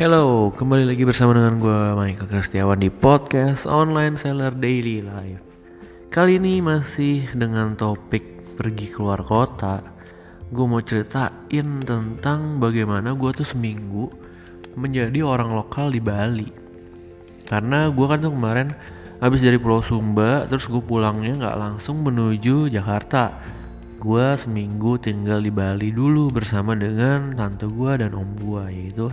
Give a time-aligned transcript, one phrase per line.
[0.00, 5.44] Hello, kembali lagi bersama dengan gue Michael Kristiawan di podcast Online Seller Daily Life.
[6.08, 9.84] Kali ini masih dengan topik pergi keluar kota.
[10.56, 14.08] Gue mau ceritain tentang bagaimana gue tuh seminggu
[14.72, 16.48] menjadi orang lokal di Bali.
[17.44, 18.72] Karena gue kan tuh kemarin
[19.20, 23.36] habis dari Pulau Sumba, terus gue pulangnya nggak langsung menuju Jakarta.
[24.00, 29.12] Gue seminggu tinggal di Bali dulu bersama dengan tante gue dan om gue yaitu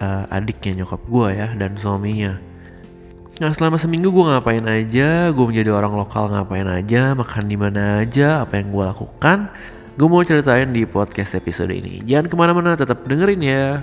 [0.00, 2.40] uh, adiknya nyokap gue ya dan suaminya.
[3.40, 8.04] Nah selama seminggu gue ngapain aja, gue menjadi orang lokal ngapain aja, makan di mana
[8.04, 9.48] aja, apa yang gue lakukan,
[9.96, 12.04] gue mau ceritain di podcast episode ini.
[12.04, 13.80] Jangan ke mana-mana, tetap dengerin ya.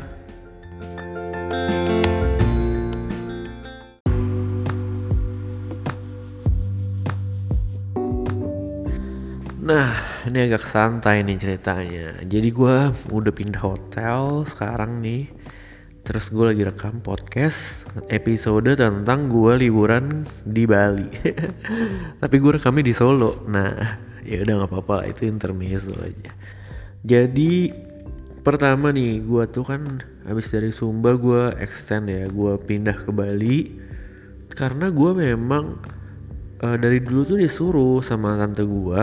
[9.67, 12.23] Nah, ini agak santai nih ceritanya.
[12.23, 12.75] Jadi gue
[13.11, 15.27] udah pindah hotel sekarang nih.
[16.08, 21.11] Terus gue lagi rekam podcast episode tentang gue liburan di Bali.
[22.23, 23.44] Tapi gue rekamnya di Solo.
[23.52, 23.75] Nah,
[24.23, 26.31] ya udah nggak apa-apa lah itu intermezzo aja.
[27.03, 27.75] Jadi
[28.39, 33.75] pertama nih gue tuh kan habis dari Sumba gue extend ya gue pindah ke Bali
[34.55, 35.75] karena gue memang
[36.63, 39.02] uh, dari dulu tuh disuruh sama tante gue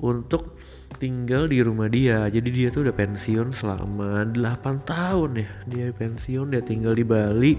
[0.00, 0.56] untuk
[0.96, 2.28] tinggal di rumah dia.
[2.28, 5.50] Jadi dia tuh udah pensiun selama 8 tahun ya.
[5.68, 7.54] Dia pensiun dia tinggal di Bali.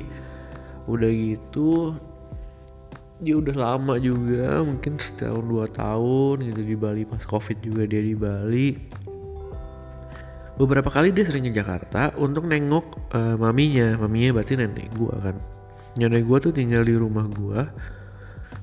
[0.86, 1.96] Udah gitu
[3.24, 7.08] dia udah lama juga mungkin setahun dua tahun gitu di Bali.
[7.08, 8.76] Pas covid juga dia di Bali.
[10.54, 13.98] Beberapa kali dia sering ke Jakarta untuk nengok uh, maminya.
[14.06, 15.36] Maminya berarti nenek gua kan.
[15.98, 17.66] Nenek gua tuh tinggal di rumah gua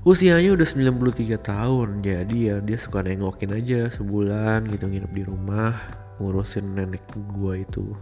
[0.01, 5.77] usianya udah 93 tahun jadi ya dia suka nengokin aja sebulan gitu nginep di rumah
[6.17, 7.05] ngurusin nenek
[7.37, 7.93] gua itu.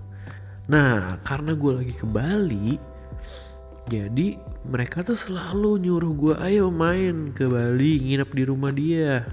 [0.71, 2.79] Nah karena gue lagi ke Bali
[3.89, 4.39] jadi
[4.69, 9.27] mereka tuh selalu nyuruh gue ayo main ke Bali nginep di rumah dia.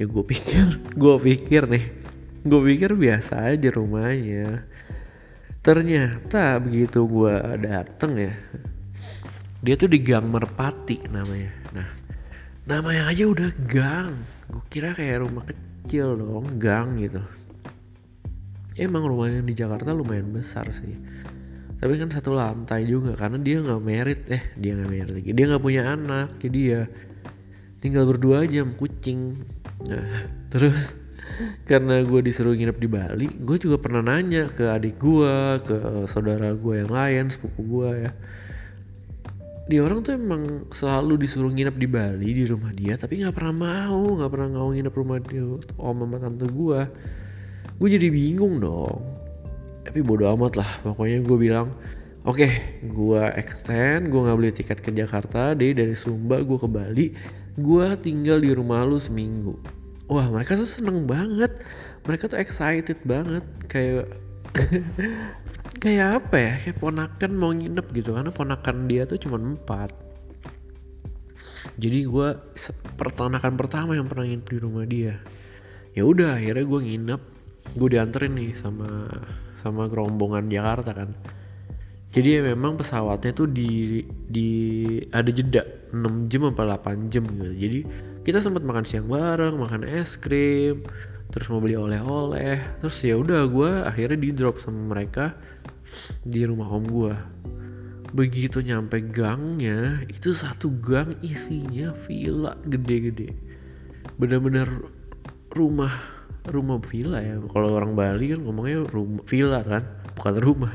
[0.00, 1.84] Ya gue pikir gue pikir nih
[2.46, 4.64] gue pikir biasa aja rumahnya.
[5.60, 8.32] Ternyata begitu gue dateng ya
[9.60, 11.52] dia tuh di Gang Merpati namanya.
[11.72, 11.88] Nah
[12.66, 14.12] namanya aja udah gang.
[14.50, 17.22] Gue kira kayak rumah kecil dong gang gitu.
[18.76, 20.92] Emang rumahnya di Jakarta lumayan besar sih.
[21.76, 24.20] Tapi kan satu lantai juga karena dia nggak merit.
[24.28, 25.30] Eh dia nggak merit lagi.
[25.32, 26.82] Dia nggak punya anak jadi ya
[27.80, 29.40] tinggal berdua aja kucing.
[29.86, 30.92] Nah terus
[31.66, 35.34] karena gue disuruh nginep di Bali gue juga pernah nanya ke adik gue
[35.66, 38.10] ke saudara gue yang lain sepupu gue ya
[39.66, 43.54] dia orang tuh emang selalu disuruh nginep di Bali di rumah dia tapi nggak pernah
[43.66, 46.80] mau nggak pernah mau nginep rumah dia om sama tante gue
[47.76, 49.04] gue jadi bingung dong.
[49.84, 51.74] Tapi bodo amat lah pokoknya gue bilang
[52.26, 56.68] oke okay, gue extend gue nggak beli tiket ke Jakarta deh dari Sumba gue ke
[56.70, 57.06] Bali.
[57.58, 59.58] Gue tinggal di rumah lu seminggu.
[60.06, 61.50] Wah mereka tuh seneng banget.
[62.06, 64.06] Mereka tuh excited banget kayak
[65.78, 66.52] kayak apa ya?
[66.60, 69.92] Kayak ponakan mau nginep gitu karena ponakan dia tuh cuma empat.
[71.76, 72.28] Jadi gue
[72.96, 75.20] pertanakan pertama yang pernah nginep di rumah dia
[75.96, 77.22] ya udah akhirnya gue nginep.
[77.74, 79.08] Gue dianterin nih sama
[79.64, 81.10] sama gerombongan Jakarta kan.
[82.12, 84.48] Jadi ya memang pesawatnya tuh di di
[85.10, 87.52] ada jeda 6 jam apa 8 jam gitu.
[87.56, 87.78] Jadi
[88.22, 90.84] kita sempat makan siang bareng makan es krim
[91.30, 92.82] terus mau beli oleh-oleh.
[92.82, 95.36] Terus ya udah gue akhirnya di drop sama mereka
[96.26, 97.14] di rumah om gue
[98.16, 103.36] begitu nyampe gangnya itu satu gang isinya villa gede-gede.
[104.16, 104.68] Bener-bener
[105.52, 105.92] rumah
[106.48, 107.36] rumah villa ya.
[107.50, 109.82] Kalau orang Bali kan ngomongnya rumah villa kan
[110.16, 110.72] bukan rumah.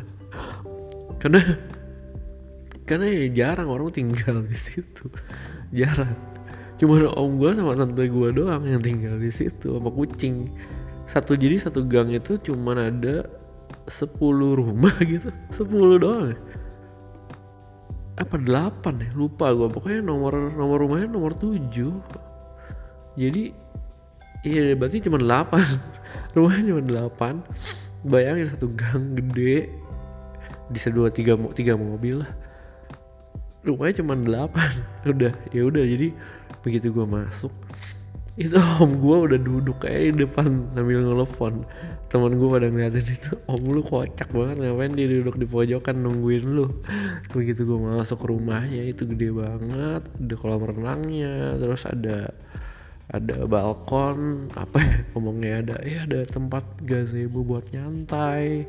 [1.17, 1.41] Karena
[2.85, 5.09] karena ya jarang orang tinggal di situ.
[5.72, 6.30] Jarang
[6.81, 10.49] cuma om gue sama tante gue doang yang tinggal di situ sama kucing.
[11.05, 13.29] Satu jadi satu gang itu cuma ada
[13.85, 15.29] 10 rumah gitu.
[15.53, 16.33] 10 doang
[18.22, 19.09] apa delapan ya?
[19.17, 21.57] Lupa gue pokoknya nomor nomor rumahnya nomor 7
[23.17, 23.43] jadi
[24.45, 25.57] iya berarti cuma 8
[26.35, 29.69] rumahnya cuma 8 bayangin satu gang gede.
[30.72, 32.31] Bisa dua tiga tiga mobil lah.
[33.67, 34.47] Rumahnya cuma 8
[35.11, 35.84] udah ya udah.
[35.84, 36.16] Jadi
[36.61, 37.53] begitu gue masuk
[38.40, 41.67] itu om gue udah duduk kayak di depan sambil ngelepon.
[42.08, 46.46] Teman gue pada ngeliatin itu om lu kocak banget ngapain dia duduk di pojokan nungguin
[46.47, 46.67] lu?
[47.35, 52.31] Begitu gue masuk rumahnya itu gede banget ada kolam renangnya terus ada
[53.11, 58.63] ada balkon apa ya ngomongnya ada ya ada tempat gazebo buat nyantai.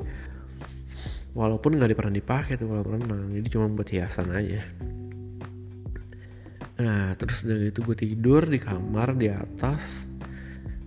[1.32, 4.60] Walaupun nggak pernah dipakai tuh kalau renang jadi cuma buat hiasan aja
[6.82, 10.10] nah terus dari itu gue tidur di kamar di atas.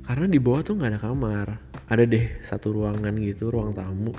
[0.06, 1.47] Karena di bawah tuh nggak ada kamar.
[1.89, 4.13] Ada deh satu ruangan gitu ruang tamu.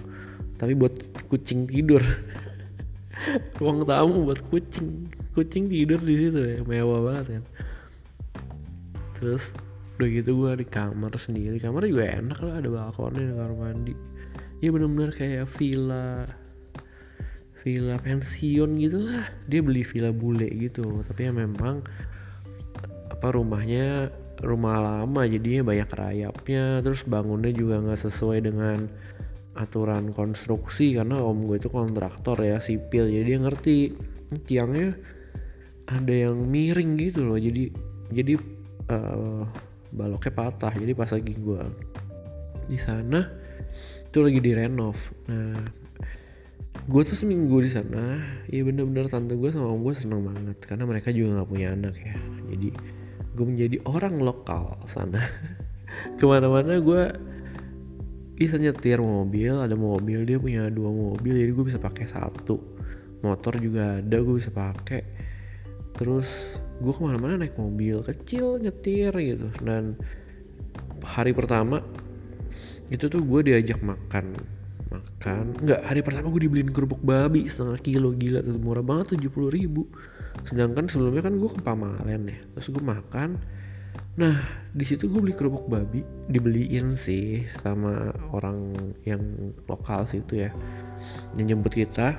[0.57, 0.97] Tapi buat
[1.29, 2.01] kucing tidur.
[3.61, 5.13] Ruang tamu buat kucing.
[5.37, 7.45] Kucing tidur di situ ya mewah banget kan.
[9.21, 9.45] Terus
[9.97, 11.61] udah gitu gue di kamar sendiri.
[11.61, 13.95] Kamar juga enak lah ada balkonnya ada kamar mandi.
[14.65, 16.25] Ya bener-bener kayak villa
[17.67, 19.27] villa pensiun gitu lah.
[19.51, 21.03] Dia beli villa bule gitu.
[21.03, 21.83] Tapi ya memang
[23.11, 24.15] apa rumahnya
[24.47, 26.79] rumah lama jadinya banyak rayapnya.
[26.87, 28.87] Terus bangunnya juga nggak sesuai dengan
[29.59, 33.11] aturan konstruksi karena om gue itu kontraktor ya sipil.
[33.11, 33.77] Jadi dia ngerti
[34.47, 34.95] tiangnya
[35.91, 37.39] ada yang miring gitu loh.
[37.43, 37.75] Jadi
[38.15, 38.39] jadi
[38.95, 39.43] uh,
[39.91, 40.71] baloknya patah.
[40.71, 41.63] Jadi pas lagi gue
[42.71, 43.23] di sana
[44.17, 44.99] itu lagi direnov
[45.29, 45.61] nah
[46.87, 48.23] gue tuh seminggu di sana.
[48.47, 51.99] Ya bener-bener tante gue sama om gue seneng banget karena mereka juga nggak punya anak
[51.99, 52.15] ya.
[52.55, 52.69] Jadi
[53.35, 55.19] gue menjadi orang lokal sana.
[56.19, 57.03] Ke mana-mana gue
[58.37, 62.63] bisa nyetir mobil ada mobil dia punya dua mobil jadi gue bisa pakai satu.
[63.27, 65.03] Motor juga ada gue bisa pakai.
[65.99, 66.29] Terus
[66.77, 69.51] gue ke mana-mana naik mobil kecil nyetir gitu.
[69.59, 69.99] Dan
[71.03, 71.83] hari pertama
[72.95, 74.56] itu tuh gue diajak makan
[74.93, 75.45] makan.
[75.63, 79.51] Nggak hari pertama gue dibeliin kerupuk babi setengah kilo gila tuh murah banget tujuh puluh
[79.51, 79.91] ribu.
[80.47, 83.41] Sedangkan sebelumnya kan gue ke Pamalen ya terus gue makan.
[84.17, 84.37] Nah
[84.73, 88.73] di situ gue beli kerupuk babi dibeliin sih sama orang
[89.03, 90.51] yang lokal situ ya
[91.35, 92.15] yang jemput kita.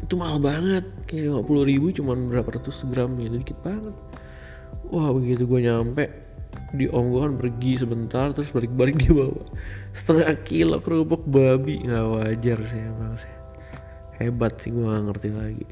[0.00, 3.94] Itu mahal banget kayak lima puluh ribu cuman berapa ratus gram gitu dikit banget.
[4.90, 6.23] Wah begitu gue nyampe
[6.74, 9.46] di kan pergi sebentar terus balik-balik dia bawa.
[9.94, 11.86] Setengah kilo kerupuk babi.
[11.86, 13.34] Nggak wajar sih emang sih.
[14.18, 15.66] Hebat sih gue ngerti lagi.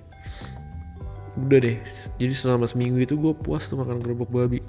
[1.33, 1.79] Udah deh
[2.21, 4.63] jadi selama seminggu itu gue puas tuh makan kerupuk babi.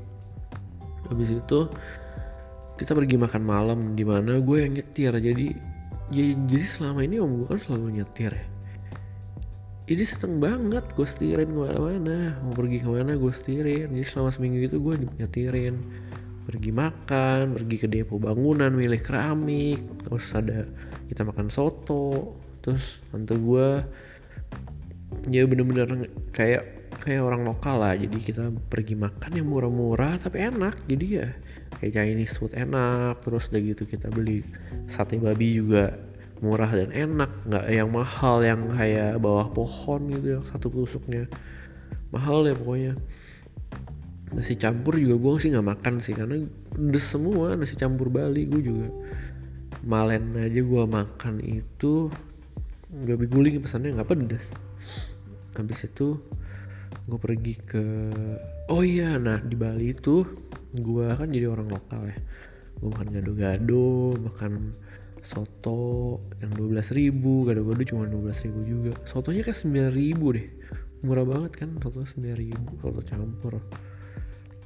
[1.05, 1.59] Habis itu
[2.81, 3.79] kita pergi makan malam.
[3.93, 5.13] Di mana gue yang nyetir.
[5.13, 5.53] Jadi
[6.09, 8.45] ya, jadi selama ini om gue kan selalu nyetir ya.
[9.83, 12.39] Jadi seneng banget gue setirin ke mana-mana.
[12.41, 13.91] Mau pergi ke mana gue setirin.
[13.91, 15.75] Jadi selama seminggu itu gue nyetirin
[16.43, 20.67] pergi makan pergi ke depo bangunan milih keramik terus ada
[21.07, 22.39] kita makan soto.
[22.63, 23.67] Terus tante gue
[25.27, 27.95] ya bener-bener kayak kayak orang lokal lah.
[27.95, 30.87] Jadi kita pergi makan yang murah-murah tapi enak.
[30.87, 31.27] Jadi ya
[31.79, 33.19] kayak Chinese food enak.
[33.23, 34.43] Terus udah gitu kita beli
[34.87, 35.95] sate babi juga
[36.39, 37.31] murah dan enak.
[37.47, 41.27] Nggak yang mahal yang kayak bawah pohon gitu yang satu tusuknya.
[42.15, 42.93] Mahal ya pokoknya
[44.33, 46.41] nasi campur juga gue sih nggak makan sih karena
[46.75, 47.47] udah semua.
[47.53, 48.87] Nasi campur Bali gue juga.
[49.83, 52.07] Malen aja gue makan itu
[52.93, 54.53] nggak guling pesannya nggak pedas
[55.57, 56.21] habis itu
[57.09, 57.85] gue pergi ke
[58.69, 60.23] oh iya nah di Bali itu
[60.73, 62.17] gue kan jadi orang lokal ya.
[62.81, 64.73] Gue makan gado-gado makan
[65.21, 67.45] soto yang dua belas ribu.
[67.45, 68.91] Gado-gado cuma dua belas ribu juga.
[69.05, 70.47] Sotonya kan sembilan ribu deh.
[71.03, 73.61] Murah banget kan soto sembilan ribu soto campur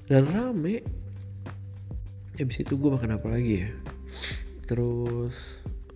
[0.08, 0.82] dan rame.
[2.40, 3.72] Habis itu gue makan apa lagi ya?
[4.64, 5.36] Terus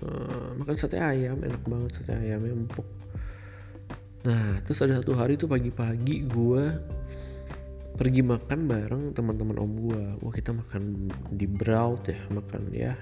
[0.04, 2.88] uh, makan sate ayam enak banget sate ayamnya empuk.
[4.28, 6.64] Nah terus ada satu hari tuh pagi-pagi gue
[7.92, 12.94] pergi makan bareng teman-teman om gue wah kita makan di Braut ya makan ya.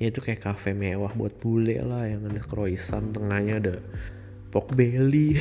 [0.00, 3.76] Ya itu kayak cafe mewah buat bule lah yang ada croissant tengahnya ada
[4.48, 5.36] pork belly.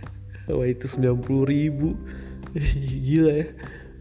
[0.46, 1.18] Wah itu 90
[1.50, 1.98] ribu.
[3.10, 3.48] Gila ya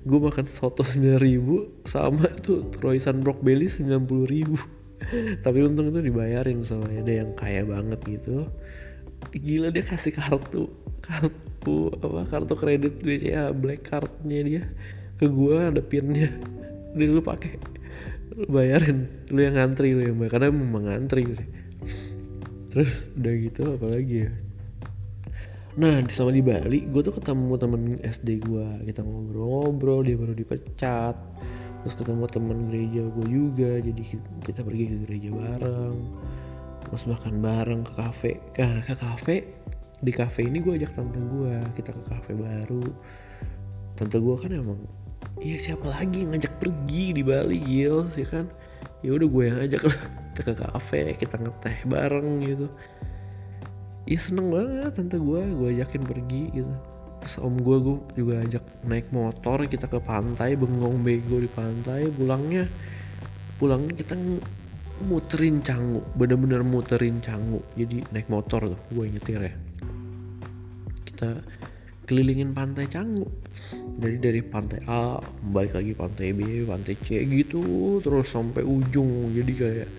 [0.03, 2.67] gue makan soto sembilan ribu sama tuh
[3.39, 4.57] belly sembilan puluh ribu.
[5.43, 8.47] Tapi untung itu dibayarin sama ada yang kaya banget gitu.
[9.31, 10.67] Gila dia kasih kartu
[10.99, 14.63] kartu apa kartu kredit BCA black cardnya dia.
[15.15, 16.27] Ke gue ada pinnya
[16.93, 17.55] dia lu pakai
[18.35, 20.31] lu bayarin lu yang ngantri lu yang bayar.
[20.35, 21.47] Karena memang ngantri sih.
[22.75, 24.42] Terus udah gitu apalagi ya
[25.73, 31.17] Nah selama di Bali gue tuh ketemu temen SD gue Kita ngobrol-ngobrol dia baru dipecat.
[31.81, 34.01] Terus ketemu temen gereja gue juga Jadi
[34.45, 35.97] kita pergi ke gereja bareng.
[36.85, 38.31] Terus makan bareng ke kafe.
[38.53, 39.37] Ke, ke kafe?
[40.03, 42.85] Di kafe ini gue ajak tante gue Kita ke kafe baru.
[43.97, 44.81] Tante gue kan emang
[45.41, 48.05] Iya siapa lagi ngajak pergi di Bali Gil?
[48.13, 48.45] Sih kan?
[49.01, 49.99] Ya udah gue yang ajak lah.
[50.37, 52.69] Kita ke kafe kita ngeteh bareng gitu
[54.03, 56.73] Iya seneng banget tante gue gue ajakin pergi gitu.
[57.23, 62.11] Terus om gue gue juga ajak naik motor kita ke pantai bengong bego di pantai
[62.11, 62.67] pulangnya
[63.55, 64.19] pulangnya kita
[65.07, 67.63] muterin Canggu bener-bener muterin Canggu.
[67.79, 69.55] Jadi naik motor tuh gue nyetir ya.
[71.07, 71.39] Kita
[72.03, 73.23] kelilingin pantai Canggu.
[74.03, 75.15] Dari dari pantai A
[75.47, 79.31] balik lagi pantai B pantai C gitu terus sampai ujung.
[79.31, 79.89] Jadi kayak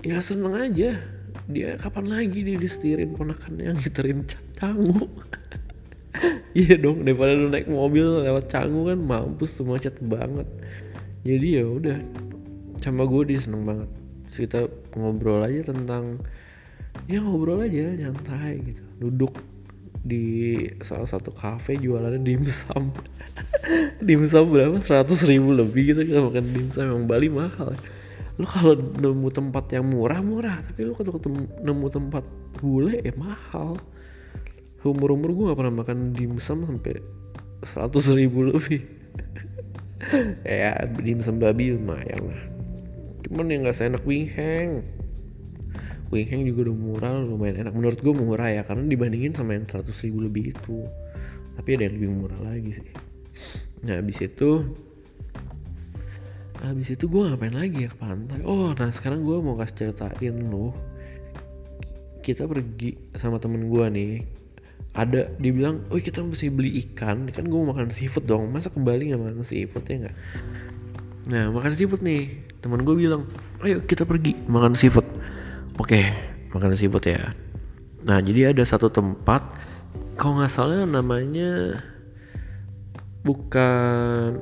[0.00, 1.15] ya seneng aja
[1.46, 4.26] dia kapan lagi dia disetirin ponakannya yang ngiterin
[4.58, 5.06] Canggu?
[6.56, 10.48] Iya dong daripada lu naik mobil lewat Canggu kan mampus tuh macet banget.
[11.28, 12.00] Jadi ya udah
[12.80, 13.90] sama gue dia seneng banget.
[14.24, 14.60] Terus kita
[14.96, 16.16] ngobrol aja tentang
[17.04, 18.80] ya ngobrol aja nyantai gitu.
[18.96, 19.36] Duduk
[20.00, 22.96] di salah satu kafe jualannya dimsum
[24.08, 24.80] dimsum berapa?
[24.80, 27.76] Seratus ribu lebih gitu kita makan dimsum yang Bali mahal
[28.36, 30.60] lu kalau nemu tempat yang murah murah.
[30.60, 32.24] Tapi lu kalau ketemu nemu tempat
[32.60, 33.80] bule ya mahal.
[34.86, 37.02] Umur umur gue gak pernah makan dimsum sampai
[37.66, 38.82] seratus ribu lebih.
[40.46, 42.42] Ya dimsum babi lumayan lah.
[43.26, 44.86] Cuman yang gak seenak wing hang
[46.10, 47.74] wing hang juga udah murah lumayan enak.
[47.74, 50.86] Menurut gue murah ya karena dibandingin sama yang 100 ribu lebih itu.
[51.58, 52.88] Tapi ada yang lebih murah lagi sih.
[53.86, 54.76] Nah habis itu
[56.70, 58.40] habis itu gue ngapain lagi ya ke pantai?
[58.42, 60.74] Oh nah sekarang gue mau kasih ceritain lo
[62.26, 64.12] kita pergi sama temen gue nih.
[64.96, 67.30] Ada dia bilang oh kita mesti beli ikan.
[67.30, 68.50] Kan gue mau makan seafood dong.
[68.50, 70.16] Masa ke Bali nggak makan seafood ya nggak?
[71.30, 72.42] Nah makan seafood nih.
[72.58, 73.30] Teman gue bilang
[73.62, 75.06] ayo kita pergi makan seafood.
[75.78, 76.10] Oke
[76.50, 77.30] makan seafood ya.
[78.02, 79.46] Nah jadi ada satu tempat
[80.18, 81.78] kalau nggak salah namanya
[83.22, 84.40] bukan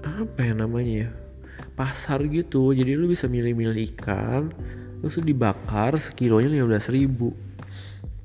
[0.00, 1.10] apa ya namanya ya
[1.80, 2.76] pasar gitu.
[2.76, 4.52] Jadi lu bisa milih-milih ikan
[5.00, 7.32] terus lu dibakar sekilonya lima belas ribu.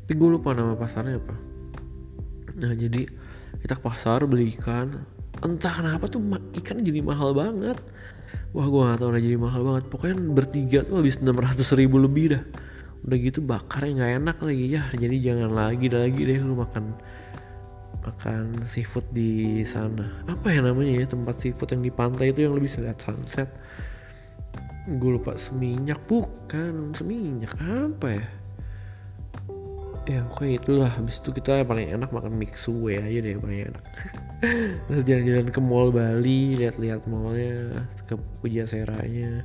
[0.04, 1.36] Tapi gue lupa nama pasarnya apa.
[2.60, 3.08] Nah jadi
[3.64, 5.00] kita ke pasar beli ikan.
[5.40, 6.20] Entah kenapa tuh
[6.60, 7.80] ikan jadi mahal banget.
[8.52, 9.84] Wah gue gak tau udah jadi mahal banget.
[9.88, 12.44] Pokoknya bertiga tuh habis 600 ribu lebih dah.
[13.08, 14.84] Udah gitu bakarnya nggak enak lagi ya.
[14.92, 16.92] Jadi jangan lagi lagi deh lu makan
[18.06, 20.06] makan seafood di sana.
[20.30, 23.50] Apa ya namanya ya tempat seafood yang di pantai itu yang lebih lihat sunset?
[24.86, 25.98] Gue lupa seminyak?
[26.06, 27.52] Bukan seminyak.
[27.58, 28.26] Apa ya?
[30.06, 30.92] Ya pokoknya itulah.
[30.94, 33.84] Habis itu kita paling enak makan mixue aja deh paling enak.
[34.86, 38.14] Terus jalan-jalan ke mall Bali lihat-lihat mallnya ke
[38.46, 39.42] Pujaseranya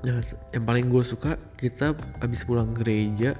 [0.00, 0.16] nah
[0.56, 1.92] yang paling gue suka kita
[2.24, 3.36] habis pulang gereja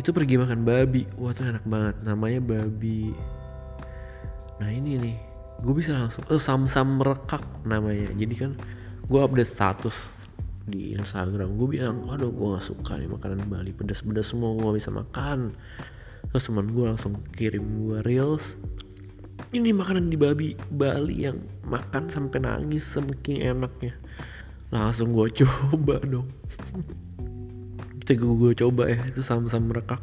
[0.00, 1.04] itu pergi makan babi.
[1.20, 1.94] Wah tuh enak banget.
[2.02, 3.12] Namanya babi.
[4.56, 5.16] Nah ini nih.
[5.60, 8.08] Gue bisa langsung oh sam-sam merekak namanya.
[8.16, 8.56] Jadi kan
[9.04, 9.92] gue update status
[10.64, 11.60] di Instagram.
[11.60, 13.76] Gue bilang aduh gue gak suka nih makanan Bali.
[13.76, 15.52] Pedas-pedas semua gue gak bisa makan.
[16.32, 18.56] Terus teman gue langsung kirim gue reels.
[19.52, 23.92] Ini makanan di babi Bali yang makan sampai nangis saking enaknya.
[24.72, 26.28] Langsung gue coba dong
[28.18, 30.02] kita gue coba ya itu sam-sam merekak.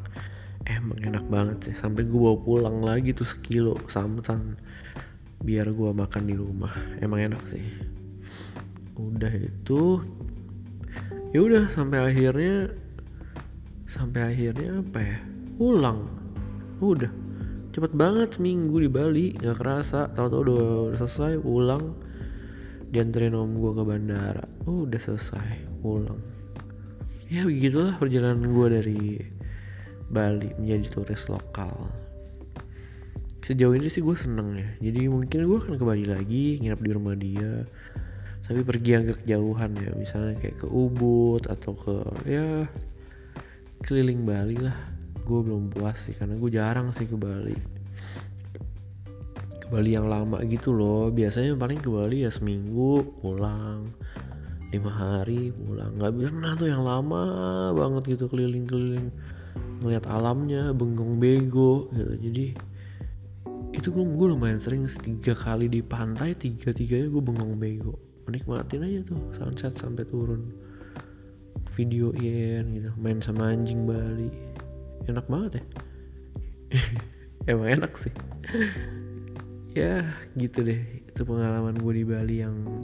[0.68, 1.76] Emang enak banget sih.
[1.76, 4.60] Sampai gue bawa pulang lagi tuh sekilo samsan
[5.44, 6.72] biar gue makan di rumah.
[7.04, 7.64] Emang enak sih.
[8.96, 10.04] Udah itu
[11.36, 12.72] ya udah sampai akhirnya
[13.88, 15.20] sampai akhirnya apa ya?
[15.60, 16.00] Pulang.
[16.80, 17.12] Udah.
[17.76, 20.12] Cepet banget seminggu di Bali nggak kerasa.
[20.16, 20.64] Tahu-tahu udah,
[20.96, 21.84] udah selesai pulang.
[22.88, 24.48] Dianterin om gue ke bandara.
[24.64, 26.37] Udah selesai pulang
[27.28, 29.02] ya begitulah perjalanan gue dari
[30.08, 31.92] Bali menjadi turis lokal.
[33.44, 34.70] Sejauh ini sih gue seneng ya.
[34.92, 37.64] Jadi mungkin gue akan ke Bali lagi nginap di rumah dia.
[38.48, 39.92] Tapi pergi agak jauhan ya.
[39.96, 41.96] Misalnya kayak ke Ubud atau ke
[42.28, 42.68] ya
[43.84, 44.76] keliling Bali lah.
[45.28, 47.56] Gue belum puas sih karena gue jarang sih ke Bali.
[49.60, 51.12] Ke Bali yang lama gitu loh.
[51.12, 54.07] Biasanya paling ke Bali ya seminggu pulang
[54.72, 55.96] lima hari pulang.
[55.96, 57.24] Nggak pernah tuh yang lama
[57.72, 59.10] banget gitu keliling-keliling.
[59.80, 62.14] Ngeliat alamnya bengong bego gitu.
[62.20, 62.46] Jadi
[63.78, 67.96] itu gue, gue lumayan sering tiga kali di pantai tiga tiganya gue bengong bego.
[68.28, 70.52] Menikmatin aja tuh sunset sampai turun.
[71.78, 74.28] Videoin gitu main sama anjing Bali.
[75.08, 75.64] Enak banget ya.
[77.56, 78.14] Emang enak sih.
[79.78, 81.06] Ya gitu deh.
[81.06, 82.82] Itu pengalaman gue di Bali yang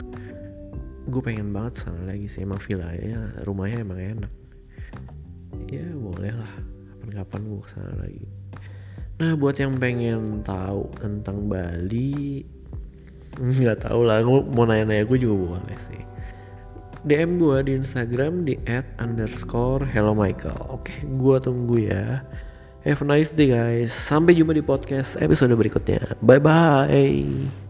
[1.04, 2.44] gue pengen banget sana lagi sih.
[2.44, 4.32] Emang villanya rumahnya emang enak.
[5.68, 6.52] Ya boleh lah.
[6.94, 8.26] Kapan-kapan gue ke sana lagi.
[9.20, 12.42] Nah buat yang pengen tahu tentang Bali
[13.62, 14.24] nggak tahu lah.
[14.24, 16.02] Gue mau nanya-nanya gue juga boleh sih.
[17.04, 20.56] DM gue di Instagram di at underscore hello Michael.
[20.72, 22.24] Oke gue tunggu ya.
[22.84, 23.92] Have a nice day guys.
[23.92, 26.20] Sampai jumpa di podcast episode berikutnya.
[26.20, 27.63] Bye bye